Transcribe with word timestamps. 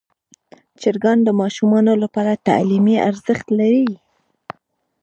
چرګان 0.81 1.17
د 1.23 1.29
ماشومانو 1.41 1.93
لپاره 2.03 2.41
تعلیمي 2.47 2.95
ارزښت 3.09 3.47
لري. 3.59 3.87